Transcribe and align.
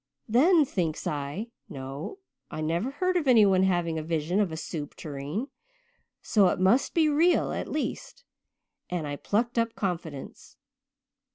Then 0.27 0.65
thinks 0.65 1.05
I, 1.05 1.51
'No, 1.69 2.17
I 2.49 2.59
never 2.61 2.89
heard 2.89 3.15
of 3.17 3.27
anyone 3.27 3.61
having 3.61 3.99
a 3.99 4.01
vision 4.01 4.39
of 4.39 4.51
a 4.51 4.57
soup 4.57 4.95
tureen, 4.95 5.49
so 6.23 6.47
it 6.47 6.59
must 6.59 6.95
be 6.95 7.07
real 7.07 7.51
at 7.51 7.67
least,' 7.67 8.23
and 8.89 9.05
I 9.05 9.15
plucked 9.15 9.59
up 9.59 9.75
confidence. 9.75 10.57